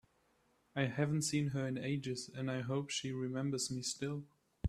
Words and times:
I 0.75 0.85
haven’t 0.87 1.21
seen 1.23 1.49
her 1.49 1.67
in 1.67 1.77
ages, 1.77 2.27
and 2.33 2.49
I 2.49 2.61
hope 2.61 2.89
she 2.89 3.11
remembers 3.11 3.69
me 3.69 3.83
still! 3.83 4.23